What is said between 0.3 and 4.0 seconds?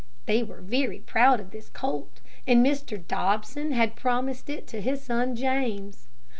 were very proud of this colt, and Mr. Dobson had